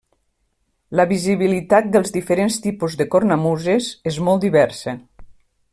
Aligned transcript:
La 0.99 1.05
visibilitat 1.11 1.91
dels 1.97 2.15
diferents 2.15 2.57
tipus 2.63 2.95
de 3.03 3.07
cornamuses 3.17 3.91
és 4.13 4.19
molt 4.29 4.47
diversa. 4.49 4.99